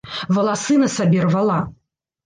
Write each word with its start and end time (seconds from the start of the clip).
Валасы 0.37 0.79
на 0.85 0.89
сабе 0.95 1.19
рвала. 1.29 1.59